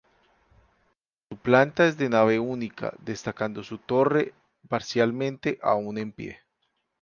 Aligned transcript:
Su 1.29 1.37
planta 1.37 1.85
es 1.85 1.95
de 1.95 2.09
nave 2.09 2.39
única, 2.39 2.95
destacando 3.03 3.61
su 3.63 3.77
torre, 3.77 4.33
parcialmente 4.67 5.59
aún 5.61 5.99
en 5.99 6.11
pie. 6.11 6.39